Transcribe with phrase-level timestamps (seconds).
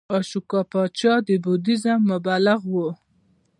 [0.17, 2.75] اشوکا پاچا د بودیزم مبلغ و